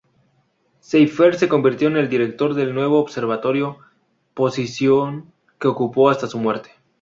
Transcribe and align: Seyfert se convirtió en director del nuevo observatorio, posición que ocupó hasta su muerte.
Seyfert 0.79 1.37
se 1.37 1.47
convirtió 1.47 1.87
en 1.89 2.09
director 2.09 2.55
del 2.55 2.73
nuevo 2.73 2.97
observatorio, 2.99 3.77
posición 4.33 5.31
que 5.59 5.67
ocupó 5.67 6.09
hasta 6.09 6.25
su 6.25 6.39
muerte. 6.39 6.71